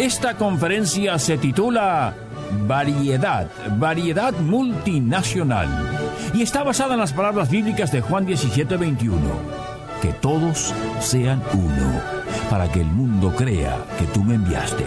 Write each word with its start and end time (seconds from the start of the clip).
Esta 0.00 0.34
conferencia 0.34 1.18
se 1.18 1.36
titula 1.36 2.14
Variedad, 2.66 3.50
variedad 3.76 4.32
multinacional 4.32 5.68
y 6.32 6.40
está 6.40 6.62
basada 6.62 6.94
en 6.94 7.00
las 7.00 7.12
palabras 7.12 7.50
bíblicas 7.50 7.92
de 7.92 8.00
Juan 8.00 8.24
17:21. 8.24 9.18
Que 10.00 10.14
todos 10.14 10.74
sean 11.00 11.42
uno, 11.52 12.00
para 12.48 12.72
que 12.72 12.80
el 12.80 12.86
mundo 12.86 13.34
crea 13.36 13.76
que 13.98 14.06
tú 14.06 14.24
me 14.24 14.36
enviaste. 14.36 14.86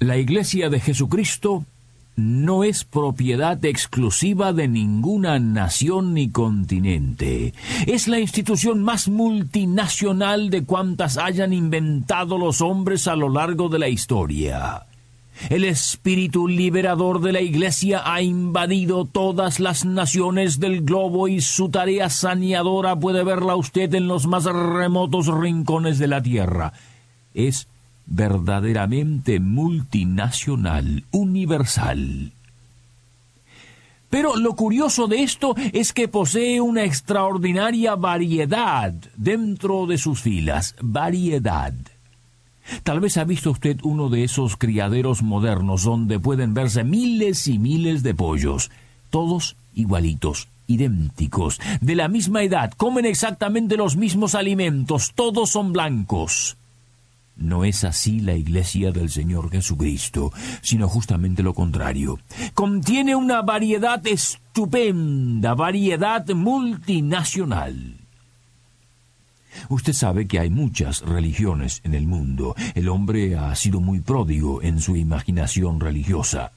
La 0.00 0.18
Iglesia 0.18 0.68
de 0.68 0.80
Jesucristo 0.80 1.64
no 2.16 2.64
es 2.64 2.84
propiedad 2.84 3.62
exclusiva 3.64 4.54
de 4.54 4.68
ninguna 4.68 5.38
nación 5.38 6.14
ni 6.14 6.30
continente. 6.30 7.52
Es 7.86 8.08
la 8.08 8.18
institución 8.18 8.82
más 8.82 9.08
multinacional 9.08 10.48
de 10.48 10.64
cuantas 10.64 11.18
hayan 11.18 11.52
inventado 11.52 12.38
los 12.38 12.62
hombres 12.62 13.06
a 13.06 13.16
lo 13.16 13.28
largo 13.28 13.68
de 13.68 13.78
la 13.78 13.88
historia. 13.88 14.86
El 15.50 15.64
espíritu 15.64 16.48
liberador 16.48 17.20
de 17.20 17.32
la 17.32 17.42
Iglesia 17.42 18.00
ha 18.04 18.22
invadido 18.22 19.04
todas 19.04 19.60
las 19.60 19.84
naciones 19.84 20.58
del 20.58 20.82
globo 20.82 21.28
y 21.28 21.42
su 21.42 21.68
tarea 21.68 22.08
saneadora 22.08 22.96
puede 22.96 23.22
verla 23.22 23.54
usted 23.54 23.92
en 23.94 24.08
los 24.08 24.26
más 24.26 24.44
remotos 24.44 25.26
rincones 25.26 25.98
de 25.98 26.06
la 26.06 26.22
tierra. 26.22 26.72
Es 27.34 27.68
verdaderamente 28.06 29.40
multinacional, 29.40 31.04
universal. 31.10 32.32
Pero 34.08 34.36
lo 34.36 34.54
curioso 34.54 35.08
de 35.08 35.22
esto 35.22 35.54
es 35.72 35.92
que 35.92 36.08
posee 36.08 36.60
una 36.60 36.84
extraordinaria 36.84 37.96
variedad 37.96 38.94
dentro 39.16 39.86
de 39.86 39.98
sus 39.98 40.20
filas, 40.22 40.76
variedad. 40.80 41.74
Tal 42.82 43.00
vez 43.00 43.16
ha 43.16 43.24
visto 43.24 43.50
usted 43.50 43.78
uno 43.82 44.08
de 44.08 44.24
esos 44.24 44.56
criaderos 44.56 45.22
modernos 45.22 45.84
donde 45.84 46.18
pueden 46.18 46.54
verse 46.54 46.84
miles 46.84 47.46
y 47.48 47.58
miles 47.58 48.02
de 48.02 48.14
pollos, 48.14 48.70
todos 49.10 49.56
igualitos, 49.74 50.48
idénticos, 50.66 51.60
de 51.80 51.94
la 51.94 52.08
misma 52.08 52.42
edad, 52.42 52.72
comen 52.76 53.04
exactamente 53.04 53.76
los 53.76 53.96
mismos 53.96 54.34
alimentos, 54.34 55.12
todos 55.14 55.50
son 55.50 55.72
blancos. 55.72 56.56
No 57.36 57.64
es 57.64 57.84
así 57.84 58.20
la 58.20 58.34
iglesia 58.34 58.92
del 58.92 59.10
Señor 59.10 59.50
Jesucristo, 59.50 60.32
sino 60.62 60.88
justamente 60.88 61.42
lo 61.42 61.52
contrario. 61.52 62.18
Contiene 62.54 63.14
una 63.14 63.42
variedad 63.42 64.04
estupenda, 64.06 65.54
variedad 65.54 66.26
multinacional. 66.28 67.98
Usted 69.68 69.92
sabe 69.92 70.26
que 70.26 70.38
hay 70.38 70.50
muchas 70.50 71.02
religiones 71.02 71.80
en 71.84 71.94
el 71.94 72.06
mundo. 72.06 72.54
El 72.74 72.88
hombre 72.88 73.36
ha 73.36 73.54
sido 73.54 73.80
muy 73.80 74.00
pródigo 74.00 74.62
en 74.62 74.80
su 74.80 74.96
imaginación 74.96 75.80
religiosa. 75.80 76.52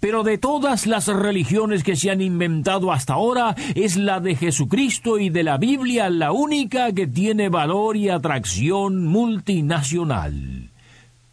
Pero 0.00 0.22
de 0.22 0.38
todas 0.38 0.86
las 0.86 1.06
religiones 1.06 1.82
que 1.82 1.96
se 1.96 2.10
han 2.10 2.20
inventado 2.20 2.92
hasta 2.92 3.14
ahora, 3.14 3.54
es 3.74 3.96
la 3.96 4.20
de 4.20 4.36
Jesucristo 4.36 5.18
y 5.18 5.30
de 5.30 5.42
la 5.42 5.58
Biblia 5.58 6.10
la 6.10 6.32
única 6.32 6.92
que 6.92 7.06
tiene 7.06 7.48
valor 7.48 7.96
y 7.96 8.08
atracción 8.08 9.06
multinacional. 9.06 10.70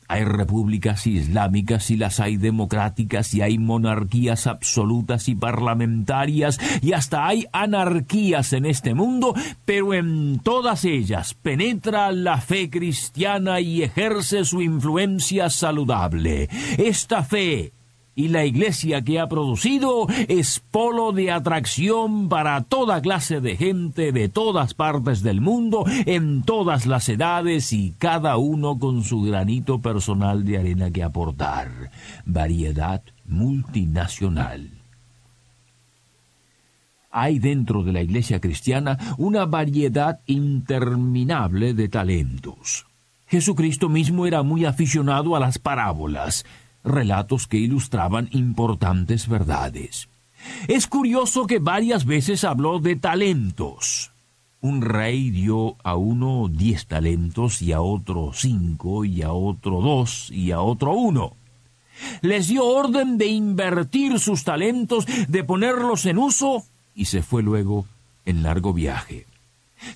Hay 0.10 0.24
repúblicas 0.24 1.06
islámicas 1.06 1.92
y 1.92 1.98
las 1.98 2.22
hay 2.22 2.38
democráticas 2.38 3.34
y 3.34 3.42
hay 3.42 3.58
monarquías 3.58 4.48
absolutas 4.48 5.28
y 5.28 5.36
parlamentarias 5.36 6.60
y 6.82 6.94
hasta 6.94 7.28
hay 7.28 7.46
anarquías 7.52 8.54
en 8.54 8.66
este 8.66 8.94
mundo, 8.94 9.34
pero 9.66 9.94
en 9.94 10.40
todas 10.40 10.86
ellas 10.86 11.34
penetra 11.34 12.14
la 12.14 12.40
fe 12.40 12.70
cristiana 12.70 13.60
y 13.60 13.84
ejerce 13.84 14.46
su 14.46 14.62
influencia 14.62 15.50
saludable. 15.50 16.48
Esta 16.78 17.24
fe 17.24 17.74
y 18.18 18.30
la 18.30 18.46
iglesia 18.46 19.04
que 19.04 19.20
ha 19.20 19.30
producido 19.30 20.08
es 20.28 20.60
polo 20.60 21.12
de 21.12 21.30
atracción 21.30 22.30
para 22.30 22.64
toda 22.64 23.00
clase 23.00 23.42
de 23.42 23.56
gente 23.56 24.12
de 24.12 24.28
todas 24.28 24.74
partes 24.74 25.22
del 25.22 25.40
mundo, 25.40 25.86
en 26.08 26.42
todas 26.42 26.88
las 26.88 27.08
edades 27.10 27.72
y 27.74 27.94
cada 28.00 28.38
uno 28.38 28.80
con 28.80 29.04
su 29.04 29.22
granito 29.22 29.82
personal 29.84 30.44
de 30.46 30.58
arena 30.58 30.90
que 30.90 31.04
aportar. 31.04 31.92
Variedad 32.26 33.04
multinacional. 33.28 34.72
Hay 37.12 37.38
dentro 37.38 37.84
de 37.84 37.94
la 37.94 38.02
iglesia 38.02 38.42
cristiana 38.42 38.98
una 39.20 39.46
variedad 39.46 40.22
interminable 40.26 41.76
de 41.76 41.88
talentos. 41.88 42.88
Jesucristo 43.28 43.90
mismo 43.90 44.26
era 44.26 44.42
muy 44.42 44.66
aficionado 44.66 45.36
a 45.36 45.40
las 45.40 45.60
parábolas, 45.60 46.46
relatos 46.88 47.48
que 47.48 47.58
ilustraban 47.58 48.30
importantes 48.32 49.28
verdades. 49.28 50.10
Es 50.68 50.88
curioso 50.88 51.48
que 51.48 51.60
varias 51.60 52.06
veces 52.06 52.44
habló 52.44 52.80
de 52.80 52.96
talentos. 52.96 54.12
Un 54.62 54.82
rey 54.82 55.30
dio 55.30 55.76
a 55.84 55.96
uno 55.96 56.48
diez 56.50 56.88
talentos 56.88 57.62
y 57.62 57.74
a 57.74 57.82
otro 57.82 58.32
cinco 58.34 59.06
y 59.06 59.22
a 59.22 59.32
otro 59.32 59.82
dos 59.82 60.32
y 60.32 60.52
a 60.52 60.62
otro 60.62 60.94
uno. 60.94 61.34
Les 62.22 62.48
dio 62.48 62.66
orden 62.66 63.18
de 63.18 63.28
invertir 63.28 64.20
sus 64.20 64.44
talentos, 64.44 65.06
de 65.28 65.44
ponerlos 65.44 66.06
en 66.06 66.18
uso 66.18 66.64
y 66.96 67.06
se 67.06 67.22
fue 67.22 67.44
luego 67.44 67.86
en 68.26 68.44
largo 68.44 68.74
viaje. 68.74 69.26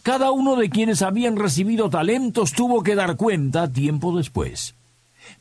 Cada 0.04 0.32
uno 0.32 0.56
de 0.56 0.70
quienes 0.70 1.02
habían 1.02 1.36
recibido 1.36 1.90
talentos 1.90 2.54
tuvo 2.54 2.84
que 2.84 2.96
dar 2.96 3.18
cuenta 3.18 3.72
tiempo 3.72 4.16
después. 4.16 4.76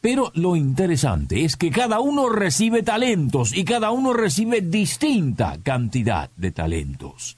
Pero 0.01 0.31
lo 0.35 0.57
interesante 0.57 1.45
es 1.45 1.57
que 1.57 1.71
cada 1.71 2.01
uno 2.01 2.29
recibe 2.29 2.83
talentos 2.83 3.57
y 3.57 3.65
cada 3.65 3.91
uno 3.91 4.13
recibe 4.13 4.61
distinta 4.61 5.59
cantidad 5.63 6.31
de 6.37 6.53
talentos. 6.53 7.37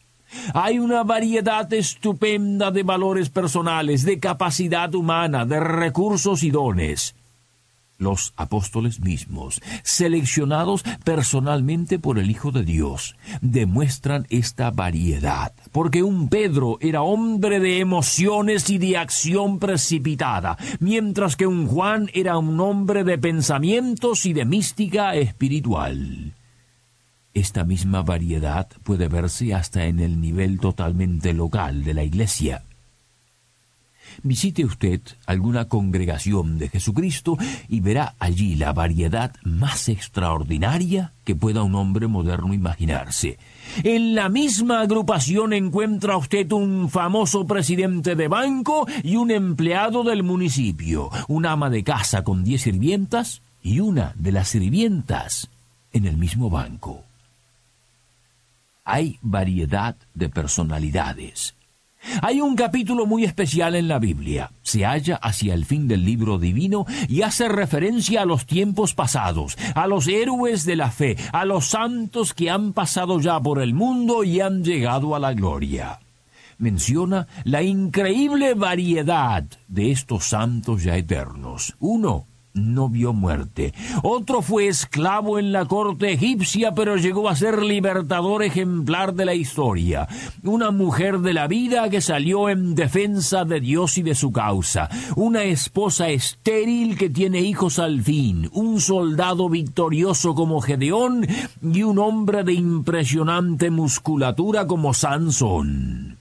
Hay 0.55 0.79
una 0.79 1.03
variedad 1.03 1.71
estupenda 1.73 2.71
de 2.71 2.83
valores 2.83 3.29
personales, 3.29 4.05
de 4.05 4.19
capacidad 4.19 4.95
humana, 4.95 5.45
de 5.45 5.61
recursos 5.61 6.43
y 6.43 6.51
dones 6.51 7.15
los 8.03 8.35
apóstoles 8.37 9.01
mismos, 9.01 9.61
seleccionados 9.83 10.83
personalmente 11.05 11.99
por 11.99 12.19
el 12.19 12.31
Hijo 12.31 12.53
de 12.53 12.65
Dios, 12.65 13.17
demuestran 13.41 14.27
esta 14.31 14.71
variedad, 14.71 15.53
porque 15.73 16.03
un 16.03 16.29
Pedro 16.29 16.79
era 16.81 17.03
hombre 17.03 17.61
de 17.61 17.79
emociones 17.79 18.69
y 18.71 18.79
de 18.79 18.97
acción 18.99 19.59
precipitada, 19.59 20.57
mientras 20.81 21.37
que 21.37 21.47
un 21.47 21.67
Juan 21.67 22.11
era 22.13 22.39
un 22.39 22.61
hombre 22.61 23.05
de 23.05 23.19
pensamientos 23.19 24.27
y 24.27 24.33
de 24.33 24.45
mística 24.45 25.15
espiritual. 25.15 26.35
Esta 27.35 27.65
misma 27.65 28.03
variedad 28.03 28.69
puede 28.83 29.09
verse 29.09 29.55
hasta 29.55 29.87
en 29.87 30.01
el 30.01 30.21
nivel 30.21 30.61
totalmente 30.61 31.33
local 31.33 31.83
de 31.83 31.95
la 31.95 32.05
Iglesia. 32.05 32.65
Visite 34.23 34.65
usted 34.65 35.01
alguna 35.27 35.69
congregación 35.69 36.59
de 36.59 36.69
Jesucristo 36.69 37.37
y 37.69 37.81
verá 37.81 38.15
allí 38.19 38.55
la 38.55 38.73
variedad 38.73 39.35
más 39.43 39.89
extraordinaria 39.89 41.13
que 41.25 41.35
pueda 41.35 41.63
un 41.63 41.75
hombre 41.75 42.07
moderno 42.07 42.55
imaginarse. 42.55 43.39
En 43.83 44.15
la 44.15 44.29
misma 44.29 44.81
agrupación 44.81 45.53
encuentra 45.53 46.17
usted 46.17 46.51
un 46.53 46.89
famoso 46.89 47.47
presidente 47.47 48.17
de 48.17 48.29
banco 48.29 48.87
y 49.03 49.17
un 49.17 49.31
empleado 49.31 50.03
del 50.03 50.23
municipio, 50.23 51.11
un 51.29 51.47
ama 51.47 51.71
de 51.71 51.85
casa 51.85 52.25
con 52.25 52.45
diez 52.45 52.63
sirvientas 52.63 53.43
y 53.63 53.81
una 53.81 54.13
de 54.17 54.33
las 54.33 54.49
sirvientas 54.49 55.49
en 55.93 56.07
el 56.07 56.17
mismo 56.17 56.51
banco. 56.51 57.05
Hay 58.85 59.19
variedad 59.23 59.95
de 60.15 60.29
personalidades 60.29 61.55
Hay 62.21 62.41
un 62.41 62.57
capítulo 62.57 63.07
muy 63.07 63.25
especial 63.25 63.75
en 63.75 63.89
la 63.89 63.99
Biblia. 63.99 64.53
Se 64.63 64.85
halla 64.85 65.17
hacia 65.17 65.55
el 65.55 65.65
fin 65.65 65.89
del 65.89 66.05
libro 66.05 66.39
divino 66.39 66.85
y 67.09 67.23
hace 67.23 67.49
referencia 67.49 68.23
a 68.23 68.25
los 68.27 68.47
tiempos 68.47 68.95
pasados, 68.95 69.57
a 69.75 69.87
los 69.87 70.09
héroes 70.09 70.65
de 70.65 70.77
la 70.77 70.91
fe, 70.91 71.17
a 71.33 71.45
los 71.45 71.67
santos 71.67 72.35
que 72.35 72.51
han 72.51 72.73
pasado 72.73 73.21
ya 73.21 73.41
por 73.41 73.63
el 73.63 73.75
mundo 73.75 74.25
y 74.25 74.41
han 74.41 74.65
llegado 74.65 75.15
a 75.15 75.19
la 75.19 75.33
gloria. 75.33 76.01
Menciona 76.59 77.27
la 77.45 77.63
increíble 77.63 78.55
variedad 78.55 79.45
de 79.69 79.91
estos 79.91 80.25
santos 80.25 80.85
ya 80.85 80.97
eternos. 80.97 81.75
Uno 81.81 82.27
no 82.55 82.89
vio 82.89 83.13
muerte. 83.13 83.73
Otro 84.03 84.43
fue 84.43 84.69
esclavo 84.69 85.39
en 85.39 85.53
la 85.53 85.65
corte 85.65 86.13
egipcia, 86.13 86.75
pero 86.75 86.97
llegó 86.97 87.29
a 87.29 87.37
ser 87.37 87.63
libertador 87.63 88.43
ejemplar 88.43 89.15
de 89.15 89.25
la 89.25 89.35
historia. 89.35 90.09
Una 90.43 90.71
mujer 90.71 91.21
de 91.21 91.33
la 91.33 91.47
vida 91.47 91.89
que 91.89 92.01
salió 92.01 92.49
en 92.49 92.75
defensa 92.75 93.45
de 93.45 93.61
Dios 93.61 93.99
y 93.99 94.03
de 94.03 94.15
su 94.15 94.33
causa. 94.33 94.89
Una 95.17 95.45
esposa 95.45 96.09
estéril 96.09 96.97
que 96.99 97.11
tiene 97.11 97.41
hijos 97.41 97.79
al 97.79 98.03
fin. 98.03 98.51
Un 98.53 98.81
soldado 98.81 99.49
victorioso 99.49 100.35
como 100.35 100.61
Gedeón 100.61 101.27
y 101.63 101.83
un 101.83 101.99
hombre 101.99 102.45
de 102.45 102.53
impresionante 102.53 103.71
musculatura 103.71 104.67
como 104.67 104.95
Sansón. 104.95 106.12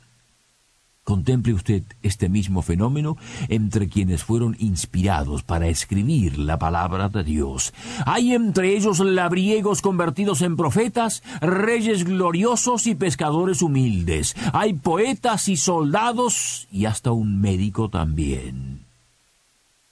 Contemple 1.21 1.53
usted 1.53 1.83
este 2.01 2.29
mismo 2.29 2.63
fenómeno 2.63 3.15
entre 3.47 3.87
quienes 3.87 4.23
fueron 4.23 4.55
inspirados 4.57 5.43
para 5.43 5.67
escribir 5.67 6.39
la 6.39 6.57
palabra 6.57 7.09
de 7.09 7.23
Dios. 7.23 7.75
Hay 8.07 8.33
entre 8.33 8.75
ellos 8.75 8.97
labriegos 8.99 9.83
convertidos 9.83 10.41
en 10.41 10.57
profetas, 10.57 11.21
reyes 11.39 12.05
gloriosos 12.05 12.87
y 12.87 12.95
pescadores 12.95 13.61
humildes. 13.61 14.35
Hay 14.51 14.73
poetas 14.73 15.47
y 15.47 15.57
soldados 15.57 16.67
y 16.71 16.85
hasta 16.85 17.11
un 17.11 17.39
médico 17.39 17.87
también. 17.87 18.87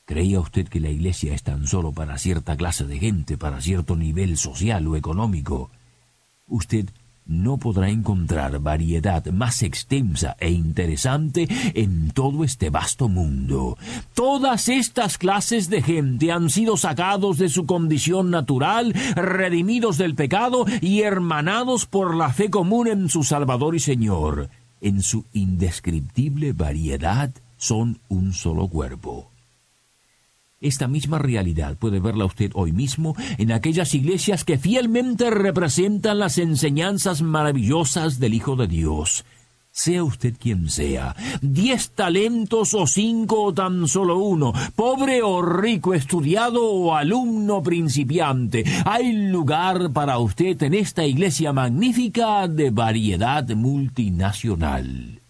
¿Creía 0.05 0.39
usted 0.39 0.67
que 0.67 0.79
la 0.79 0.89
iglesia 0.89 1.35
es 1.35 1.43
tan 1.43 1.67
solo 1.67 1.91
para 1.91 2.17
cierta 2.17 2.57
clase 2.57 2.87
de 2.87 2.97
gente, 2.97 3.37
para 3.37 3.61
cierto 3.61 3.95
nivel 3.95 4.35
social 4.35 4.87
o 4.87 4.95
económico? 4.95 5.69
Usted 6.47 6.89
no 7.29 7.57
podrá 7.57 7.89
encontrar 7.89 8.59
variedad 8.59 9.25
más 9.27 9.61
extensa 9.63 10.35
e 10.39 10.49
interesante 10.49 11.47
en 11.75 12.11
todo 12.11 12.43
este 12.43 12.69
vasto 12.69 13.07
mundo. 13.07 13.77
Todas 14.13 14.67
estas 14.67 15.17
clases 15.17 15.69
de 15.69 15.81
gente 15.81 16.31
han 16.31 16.49
sido 16.49 16.75
sacados 16.75 17.37
de 17.37 17.49
su 17.49 17.65
condición 17.65 18.31
natural, 18.31 18.93
redimidos 19.15 19.97
del 19.97 20.15
pecado 20.15 20.65
y 20.81 21.01
hermanados 21.01 21.85
por 21.85 22.15
la 22.15 22.33
fe 22.33 22.49
común 22.49 22.87
en 22.87 23.09
su 23.09 23.23
Salvador 23.23 23.75
y 23.75 23.79
Señor. 23.79 24.49
En 24.81 25.03
su 25.03 25.25
indescriptible 25.33 26.53
variedad 26.53 27.31
son 27.57 27.99
un 28.07 28.33
solo 28.33 28.67
cuerpo. 28.67 29.28
Esta 30.61 30.89
misma 30.89 31.19
realidad 31.19 31.77
puede 31.77 31.99
verla 31.99 32.25
usted 32.25 32.51
hoy 32.53 32.73
mismo 32.73 33.15
en 33.37 33.51
aquellas 33.53 33.95
iglesias 33.95 34.43
que 34.43 34.57
fielmente 34.57 35.29
representan 35.29 36.19
las 36.19 36.37
enseñanzas 36.37 37.21
maravillosas 37.21 38.19
del 38.19 38.33
Hijo 38.33 38.57
de 38.57 38.67
Dios. 38.67 39.23
Sea 39.71 40.03
usted 40.03 40.35
quien 40.37 40.69
sea, 40.69 41.15
diez 41.41 41.91
talentos 41.91 42.73
o 42.73 42.85
cinco 42.85 43.43
o 43.43 43.53
tan 43.53 43.87
solo 43.87 44.17
uno, 44.17 44.51
pobre 44.75 45.21
o 45.21 45.41
rico, 45.41 45.93
estudiado 45.93 46.65
o 46.65 46.93
alumno 46.95 47.63
principiante, 47.63 48.65
hay 48.83 49.13
lugar 49.13 49.93
para 49.93 50.17
usted 50.17 50.61
en 50.63 50.73
esta 50.73 51.05
iglesia 51.05 51.53
magnífica 51.53 52.47
de 52.49 52.71
variedad 52.71 53.47
multinacional. 53.49 55.21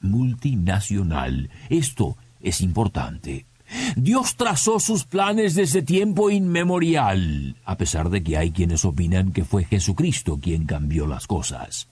Multinacional. 0.00 1.50
Esto 1.68 2.16
es 2.40 2.62
importante. 2.62 3.47
Dios 3.96 4.36
trazó 4.36 4.80
sus 4.80 5.04
planes 5.04 5.54
desde 5.54 5.82
tiempo 5.82 6.30
inmemorial, 6.30 7.56
a 7.64 7.76
pesar 7.76 8.10
de 8.10 8.22
que 8.22 8.36
hay 8.36 8.50
quienes 8.50 8.84
opinan 8.84 9.32
que 9.32 9.44
fue 9.44 9.64
Jesucristo 9.64 10.38
quien 10.40 10.64
cambió 10.64 11.06
las 11.06 11.26
cosas. 11.26 11.88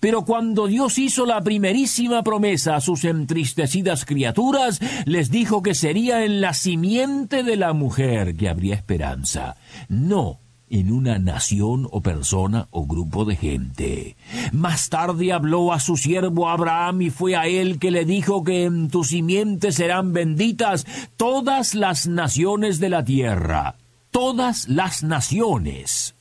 Pero 0.00 0.24
cuando 0.24 0.66
Dios 0.66 0.98
hizo 0.98 1.26
la 1.26 1.40
primerísima 1.42 2.22
promesa 2.22 2.76
a 2.76 2.80
sus 2.80 3.04
entristecidas 3.04 4.04
criaturas, 4.04 4.80
les 5.04 5.30
dijo 5.30 5.62
que 5.62 5.74
sería 5.74 6.24
en 6.24 6.40
la 6.40 6.54
simiente 6.54 7.42
de 7.42 7.56
la 7.56 7.72
mujer 7.74 8.36
que 8.36 8.48
habría 8.48 8.74
esperanza, 8.74 9.56
no 9.88 10.40
en 10.68 10.92
una 10.92 11.18
nación 11.18 11.88
o 11.90 12.00
persona 12.00 12.68
o 12.70 12.86
grupo 12.86 13.24
de 13.24 13.36
gente. 13.36 14.16
Más 14.52 14.88
tarde 14.88 15.32
habló 15.32 15.72
a 15.72 15.80
su 15.80 15.96
siervo 15.96 16.48
Abraham 16.48 17.02
y 17.02 17.10
fue 17.10 17.36
a 17.36 17.46
él 17.46 17.78
que 17.78 17.90
le 17.90 18.04
dijo 18.04 18.42
que 18.42 18.64
en 18.64 18.90
tu 18.90 19.04
simiente 19.04 19.72
serán 19.72 20.12
benditas 20.12 20.86
todas 21.16 21.74
las 21.74 22.06
naciones 22.06 22.80
de 22.80 22.88
la 22.88 23.04
tierra, 23.04 23.76
todas 24.10 24.68
las 24.68 25.02
naciones. 25.02 26.14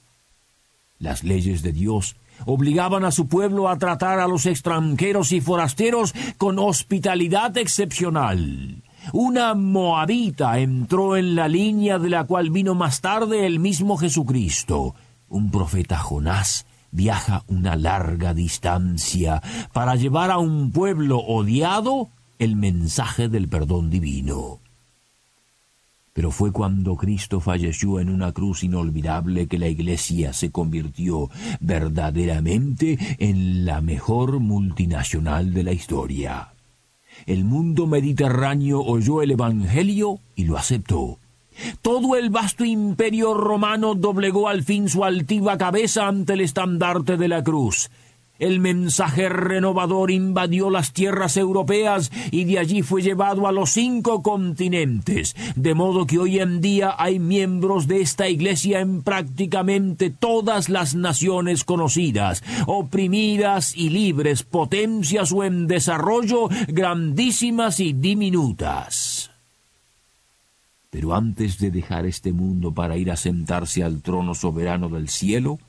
Las 1.00 1.24
leyes 1.24 1.62
de 1.62 1.72
Dios 1.72 2.16
obligaban 2.46 3.06
a 3.06 3.12
su 3.12 3.28
pueblo 3.28 3.70
a 3.70 3.78
tratar 3.78 4.20
a 4.20 4.28
los 4.28 4.46
extranjeros 4.46 5.32
y 5.32 5.42
forasteros 5.42 6.14
con 6.38 6.60
hospitalidad 6.60 7.58
excepcional. 7.58 8.84
Una 9.14 9.54
moabita 9.54 10.60
entró 10.60 11.16
en 11.16 11.36
la 11.36 11.48
línea 11.48 12.00
de 12.00 12.10
la 12.10 12.24
cual 12.24 12.50
vino 12.50 12.76
más 12.76 13.02
tarde 13.02 13.46
el 13.46 13.60
mismo 13.60 13.98
Jesucristo. 13.98 14.96
Un 15.30 15.52
profeta 15.52 15.98
Jonás 15.98 16.66
viaja 16.92 17.44
una 17.48 17.76
larga 17.76 18.34
distancia 18.34 19.42
para 19.74 19.96
llevar 19.96 20.32
a 20.32 20.38
un 20.38 20.72
pueblo 20.72 21.20
odiado 21.20 22.10
el 22.40 22.56
mensaje 22.56 23.30
del 23.30 23.48
perdón 23.48 23.90
divino. 23.90 24.60
Pero 26.14 26.32
fue 26.32 26.54
cuando 26.54 26.96
Cristo 26.96 27.42
falleció 27.42 28.00
en 28.00 28.10
una 28.10 28.32
cruz 28.32 28.64
inolvidable 28.64 29.48
que 29.48 29.60
la 29.60 29.68
Iglesia 29.68 30.32
se 30.32 30.50
convirtió 30.50 31.30
verdaderamente 31.60 32.98
en 33.20 33.66
la 33.66 33.82
mejor 33.82 34.40
multinacional 34.40 35.54
de 35.54 35.64
la 35.64 35.74
historia. 35.74 36.55
El 37.26 37.46
mundo 37.46 37.88
mediterráneo 37.88 38.82
oyó 38.82 39.22
el 39.22 39.32
Evangelio 39.32 40.20
y 40.36 40.46
lo 40.46 40.58
aceptó. 40.58 41.20
Todo 41.82 42.16
el 42.16 42.30
vasto 42.30 42.66
imperio 42.66 43.34
romano 43.34 43.96
doblegó 43.96 44.50
al 44.50 44.64
fin 44.64 44.90
su 44.90 45.04
altiva 45.04 45.58
cabeza 45.58 46.08
ante 46.08 46.34
el 46.34 46.42
estandarte 46.42 47.18
de 47.18 47.28
la 47.28 47.44
cruz. 47.44 47.90
El 48.38 48.60
mensaje 48.60 49.30
renovador 49.30 50.12
invadió 50.12 50.70
las 50.70 50.92
tierras 50.92 51.38
europeas 51.38 52.12
y 52.32 52.44
de 52.44 52.60
allí 52.60 52.82
fue 52.82 53.02
llevado 53.02 53.48
a 53.48 53.54
los 53.54 53.72
cinco 53.72 54.22
continentes, 54.22 55.36
de 55.56 55.74
modo 55.74 56.06
que 56.06 56.20
hoy 56.20 56.40
en 56.40 56.60
día 56.60 56.96
hay 56.98 57.18
miembros 57.18 57.88
de 57.88 58.02
esta 58.02 58.28
iglesia 58.28 58.82
en 58.82 59.04
prácticamente 59.04 60.10
todas 60.10 60.68
las 60.68 60.96
naciones 60.96 61.64
conocidas, 61.64 62.44
oprimidas 62.68 63.76
y 63.76 63.90
libres, 63.90 64.44
potencias 64.44 65.32
o 65.32 65.46
en 65.46 65.68
desarrollo, 65.68 66.50
grandísimas 66.68 67.80
y 67.80 67.94
diminutas. 67.94 69.32
Pero 70.90 71.14
antes 71.14 71.58
de 71.60 71.72
dejar 71.72 72.06
este 72.06 72.34
mundo 72.34 72.74
para 72.74 72.98
ir 72.98 73.12
a 73.12 73.18
sentarse 73.18 73.84
al 73.84 74.02
trono 74.02 74.34
soberano 74.34 74.90
del 74.90 75.10
cielo, 75.10 75.60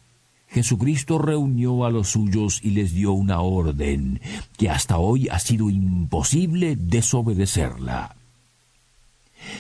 Jesucristo 0.49 1.19
reunió 1.19 1.85
a 1.85 1.91
los 1.91 2.09
suyos 2.09 2.61
y 2.62 2.71
les 2.71 2.93
dio 2.93 3.12
una 3.12 3.41
orden 3.41 4.21
que 4.57 4.71
hasta 4.71 4.99
hoy 4.99 5.29
ha 5.29 5.38
sido 5.38 5.71
imposible 5.71 6.76
desobedecerla. 6.76 8.17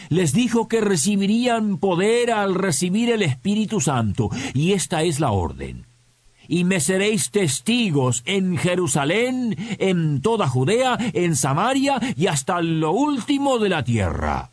Les 0.08 0.32
dijo 0.32 0.68
que 0.68 0.80
recibirían 0.80 1.78
poder 1.78 2.30
al 2.30 2.54
recibir 2.54 3.10
el 3.10 3.22
Espíritu 3.22 3.80
Santo, 3.80 4.30
y 4.54 4.72
esta 4.72 5.02
es 5.02 5.20
la 5.20 5.30
orden. 5.30 5.84
Y 6.48 6.64
me 6.64 6.80
seréis 6.80 7.30
testigos 7.30 8.22
en 8.24 8.56
Jerusalén, 8.56 9.56
en 9.78 10.20
toda 10.22 10.48
Judea, 10.48 10.96
en 11.12 11.34
Samaria 11.36 12.00
y 12.16 12.28
hasta 12.28 12.62
lo 12.62 12.92
último 12.92 13.58
de 13.58 13.68
la 13.68 13.84
tierra 13.84 14.50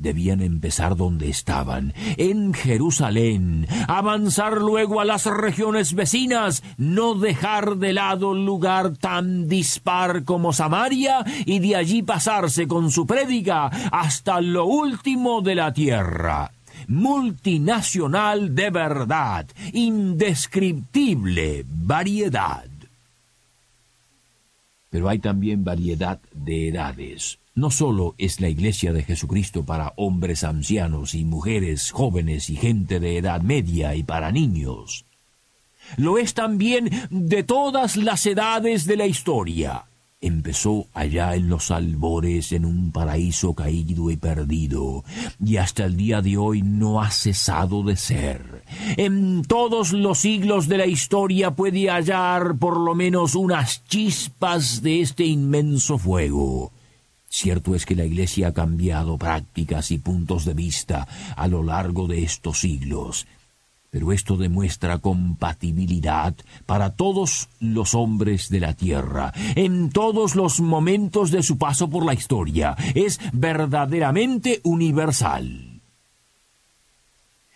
debían 0.00 0.40
empezar 0.40 0.96
donde 0.96 1.28
estaban, 1.28 1.92
en 2.16 2.54
Jerusalén, 2.54 3.68
avanzar 3.86 4.58
luego 4.58 5.00
a 5.00 5.04
las 5.04 5.26
regiones 5.26 5.94
vecinas, 5.94 6.62
no 6.78 7.14
dejar 7.14 7.76
de 7.76 7.92
lado 7.92 8.34
lugar 8.34 8.96
tan 8.96 9.46
dispar 9.46 10.24
como 10.24 10.52
Samaria 10.52 11.24
y 11.44 11.58
de 11.60 11.76
allí 11.76 12.02
pasarse 12.02 12.66
con 12.66 12.90
su 12.90 13.06
prédica 13.06 13.66
hasta 13.92 14.40
lo 14.40 14.64
último 14.64 15.42
de 15.42 15.54
la 15.54 15.72
tierra. 15.72 16.50
Multinacional 16.88 18.54
de 18.54 18.70
verdad, 18.70 19.46
indescriptible 19.72 21.64
variedad. 21.68 22.64
Pero 24.88 25.08
hay 25.08 25.18
también 25.18 25.62
variedad 25.62 26.18
de 26.32 26.68
edades 26.68 27.38
no 27.60 27.70
solo 27.70 28.14
es 28.16 28.40
la 28.40 28.48
iglesia 28.48 28.92
de 28.94 29.02
Jesucristo 29.02 29.64
para 29.64 29.92
hombres 29.96 30.44
ancianos 30.44 31.14
y 31.14 31.26
mujeres 31.26 31.90
jóvenes 31.90 32.48
y 32.48 32.56
gente 32.56 33.00
de 33.00 33.18
edad 33.18 33.42
media 33.42 33.94
y 33.94 34.02
para 34.02 34.32
niños. 34.32 35.04
lo 35.96 36.18
es 36.18 36.34
también 36.34 36.88
de 37.10 37.42
todas 37.42 37.96
las 37.96 38.24
edades 38.24 38.86
de 38.86 38.96
la 38.96 39.06
historia. 39.06 39.84
Empezó 40.22 40.86
allá 40.94 41.34
en 41.34 41.48
los 41.48 41.70
albores, 41.70 42.52
en 42.52 42.64
un 42.64 42.92
paraíso 42.92 43.54
caído 43.54 44.10
y 44.10 44.16
perdido, 44.16 45.02
y 45.44 45.56
hasta 45.56 45.84
el 45.84 45.96
día 45.96 46.20
de 46.20 46.36
hoy 46.36 46.62
no 46.62 47.02
ha 47.02 47.10
cesado 47.10 47.82
de 47.82 47.96
ser. 47.96 48.62
En 48.96 49.42
todos 49.42 49.92
los 49.92 50.18
siglos 50.18 50.68
de 50.68 50.78
la 50.78 50.86
historia 50.86 51.50
puede 51.52 51.90
hallar 51.90 52.56
por 52.56 52.78
lo 52.78 52.94
menos 52.94 53.34
unas 53.34 53.84
chispas 53.84 54.82
de 54.82 55.00
este 55.00 55.24
inmenso 55.24 55.98
fuego. 55.98 56.70
Cierto 57.32 57.76
es 57.76 57.86
que 57.86 57.94
la 57.94 58.04
Iglesia 58.04 58.48
ha 58.48 58.52
cambiado 58.52 59.16
prácticas 59.16 59.92
y 59.92 59.98
puntos 59.98 60.44
de 60.44 60.52
vista 60.52 61.06
a 61.36 61.46
lo 61.46 61.62
largo 61.62 62.08
de 62.08 62.24
estos 62.24 62.58
siglos, 62.58 63.28
pero 63.88 64.12
esto 64.12 64.36
demuestra 64.36 64.98
compatibilidad 64.98 66.34
para 66.66 66.96
todos 66.96 67.48
los 67.60 67.94
hombres 67.94 68.48
de 68.48 68.58
la 68.58 68.74
tierra, 68.74 69.32
en 69.54 69.90
todos 69.90 70.34
los 70.34 70.60
momentos 70.60 71.30
de 71.30 71.44
su 71.44 71.56
paso 71.56 71.88
por 71.88 72.04
la 72.04 72.14
historia. 72.14 72.76
Es 72.96 73.20
verdaderamente 73.32 74.60
universal. 74.64 75.80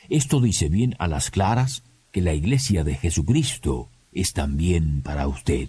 Esto 0.09 0.41
dice 0.41 0.69
bien 0.69 0.95
a 1.01 1.09
las 1.09 1.33
claras 1.33 1.83
que 2.13 2.23
la 2.23 2.33
Iglesia 2.33 2.85
de 2.85 2.95
Jesucristo 2.95 3.89
es 4.13 4.35
también 4.35 5.03
para 5.03 5.27
usted. 5.27 5.69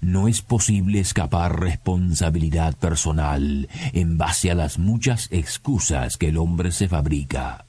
No 0.00 0.28
es 0.28 0.42
posible 0.42 1.00
escapar 1.00 1.60
responsabilidad 1.60 2.76
personal 2.76 3.68
en 3.92 4.18
base 4.18 4.50
a 4.50 4.54
las 4.54 4.78
muchas 4.78 5.28
excusas 5.30 6.16
que 6.16 6.28
el 6.28 6.38
hombre 6.38 6.72
se 6.72 6.88
fabrica. 6.88 7.66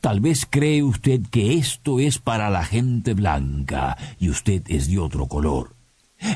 Tal 0.00 0.20
vez 0.20 0.46
cree 0.48 0.82
usted 0.82 1.22
que 1.30 1.54
esto 1.54 2.00
es 2.00 2.18
para 2.18 2.50
la 2.50 2.64
gente 2.64 3.14
blanca 3.14 3.96
y 4.18 4.28
usted 4.28 4.62
es 4.68 4.88
de 4.88 4.98
otro 4.98 5.26
color. 5.26 5.74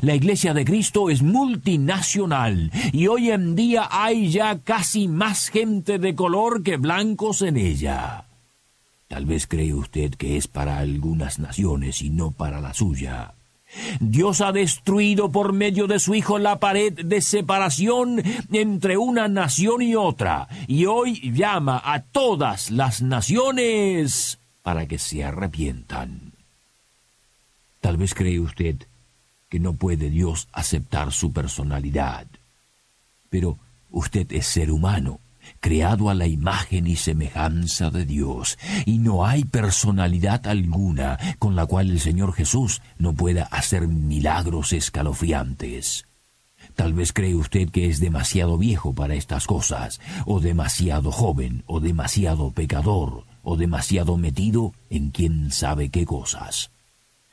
La 0.00 0.14
Iglesia 0.14 0.54
de 0.54 0.64
Cristo 0.64 1.10
es 1.10 1.22
multinacional 1.22 2.70
y 2.92 3.06
hoy 3.06 3.30
en 3.30 3.54
día 3.54 3.88
hay 3.90 4.30
ya 4.30 4.58
casi 4.60 5.08
más 5.08 5.50
gente 5.50 5.98
de 5.98 6.14
color 6.14 6.62
que 6.62 6.78
blancos 6.78 7.42
en 7.42 7.58
ella. 7.58 8.24
Tal 9.08 9.26
vez 9.26 9.46
cree 9.46 9.74
usted 9.74 10.14
que 10.14 10.38
es 10.38 10.48
para 10.48 10.78
algunas 10.78 11.38
naciones 11.38 12.00
y 12.00 12.08
no 12.08 12.30
para 12.30 12.60
la 12.60 12.72
suya. 12.72 13.34
Dios 14.00 14.40
ha 14.40 14.52
destruido 14.52 15.30
por 15.30 15.52
medio 15.52 15.86
de 15.86 15.98
su 15.98 16.14
Hijo 16.14 16.38
la 16.38 16.60
pared 16.60 16.92
de 16.92 17.20
separación 17.20 18.22
entre 18.52 18.96
una 18.96 19.28
nación 19.28 19.82
y 19.82 19.94
otra, 19.94 20.48
y 20.66 20.86
hoy 20.86 21.32
llama 21.32 21.80
a 21.84 22.02
todas 22.02 22.70
las 22.70 23.02
naciones 23.02 24.38
para 24.62 24.86
que 24.86 24.98
se 24.98 25.24
arrepientan. 25.24 26.32
Tal 27.80 27.96
vez 27.96 28.14
cree 28.14 28.40
usted 28.40 28.76
que 29.48 29.60
no 29.60 29.74
puede 29.74 30.10
Dios 30.10 30.48
aceptar 30.52 31.12
su 31.12 31.32
personalidad, 31.32 32.26
pero 33.28 33.58
usted 33.90 34.30
es 34.32 34.46
ser 34.46 34.70
humano 34.70 35.20
creado 35.60 36.10
a 36.10 36.14
la 36.14 36.26
imagen 36.26 36.86
y 36.86 36.96
semejanza 36.96 37.90
de 37.90 38.04
Dios, 38.04 38.58
y 38.86 38.98
no 38.98 39.26
hay 39.26 39.44
personalidad 39.44 40.46
alguna 40.46 41.18
con 41.38 41.56
la 41.56 41.66
cual 41.66 41.90
el 41.90 42.00
Señor 42.00 42.32
Jesús 42.32 42.82
no 42.98 43.14
pueda 43.14 43.44
hacer 43.44 43.88
milagros 43.88 44.72
escalofriantes. 44.72 46.06
Tal 46.74 46.94
vez 46.94 47.12
cree 47.12 47.34
usted 47.34 47.68
que 47.70 47.88
es 47.88 48.00
demasiado 48.00 48.58
viejo 48.58 48.94
para 48.94 49.14
estas 49.14 49.46
cosas, 49.46 50.00
o 50.26 50.40
demasiado 50.40 51.12
joven, 51.12 51.62
o 51.66 51.80
demasiado 51.80 52.50
pecador, 52.50 53.24
o 53.42 53.56
demasiado 53.56 54.16
metido 54.16 54.72
en 54.90 55.10
quién 55.10 55.52
sabe 55.52 55.90
qué 55.90 56.04
cosas. 56.06 56.70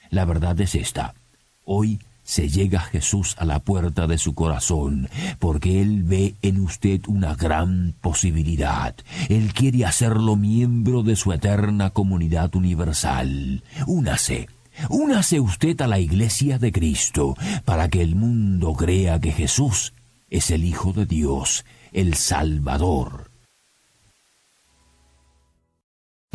La 0.09 0.25
verdad 0.25 0.59
es 0.59 0.75
esta. 0.75 1.15
Hoy 1.63 2.01
se 2.31 2.47
llega 2.47 2.79
Jesús 2.79 3.35
a 3.39 3.43
la 3.43 3.59
puerta 3.59 4.07
de 4.07 4.17
su 4.17 4.33
corazón, 4.33 5.09
porque 5.37 5.81
Él 5.81 6.03
ve 6.03 6.35
en 6.41 6.61
usted 6.61 7.01
una 7.07 7.35
gran 7.35 7.93
posibilidad. 7.99 8.95
Él 9.27 9.53
quiere 9.53 9.83
hacerlo 9.83 10.37
miembro 10.37 11.03
de 11.03 11.17
su 11.17 11.33
eterna 11.33 11.89
comunidad 11.89 12.55
universal. 12.55 13.63
Únase. 13.85 14.47
Únase 14.87 15.41
usted 15.41 15.81
a 15.81 15.87
la 15.87 15.99
iglesia 15.99 16.57
de 16.57 16.71
Cristo, 16.71 17.35
para 17.65 17.89
que 17.89 18.01
el 18.01 18.15
mundo 18.15 18.75
crea 18.75 19.19
que 19.19 19.33
Jesús 19.33 19.91
es 20.29 20.51
el 20.51 20.63
Hijo 20.63 20.93
de 20.93 21.05
Dios, 21.05 21.65
el 21.91 22.13
Salvador. 22.13 23.29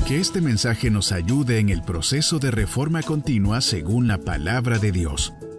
Que 0.06 0.20
este 0.20 0.42
mensaje 0.42 0.90
nos 0.90 1.10
ayude 1.10 1.58
en 1.58 1.70
el 1.70 1.80
proceso 1.80 2.38
de 2.38 2.50
reforma 2.50 3.02
continua 3.02 3.62
según 3.62 4.08
la 4.08 4.18
palabra 4.18 4.78
de 4.78 4.92
Dios. 4.92 5.32